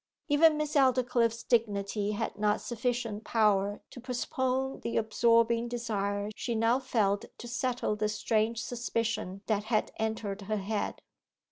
Even 0.29 0.57
Miss 0.57 0.73
Aldclyffe's 0.75 1.43
dignity 1.43 2.13
had 2.13 2.35
not 2.39 2.59
sufficient 2.59 3.23
power 3.23 3.81
to 3.91 4.01
postpone 4.01 4.79
the 4.79 4.97
absorbing 4.97 5.67
desire 5.67 6.31
she 6.35 6.55
now 6.55 6.79
felt 6.79 7.25
to 7.37 7.47
settle 7.47 7.95
the 7.95 8.09
strange 8.09 8.63
suspicion 8.63 9.43
that 9.45 9.65
had 9.65 9.91
entered 9.99 10.41
her 10.49 10.57
head. 10.57 11.03